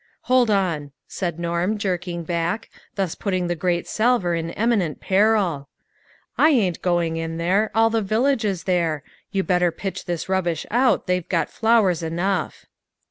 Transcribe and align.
"Hold 0.21 0.49
on," 0.49 0.93
said 1.07 1.37
Norm, 1.39 1.77
jerking 1.77 2.23
back, 2.23 2.71
thus 2.95 3.13
putting 3.13 3.45
the 3.45 3.55
great 3.55 3.87
salver 3.87 4.33
in 4.33 4.49
eminent 4.49 4.99
peril," 4.99 5.69
I 6.39 6.49
ain't 6.49 6.81
going 6.81 7.17
in 7.17 7.37
there; 7.37 7.69
all 7.75 7.91
the 7.91 8.01
village 8.01 8.43
is 8.43 8.63
there; 8.63 9.03
you 9.31 9.43
better 9.43 9.69
pitch 9.69 10.05
this 10.05 10.27
rubbish 10.27 10.65
out, 10.71 11.05
they've 11.05 11.29
got 11.29 11.51
flowers 11.51 12.01
enough." 12.01 12.65